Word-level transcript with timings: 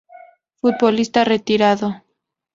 Futbolista 0.59 1.23
retirado. 1.25 2.01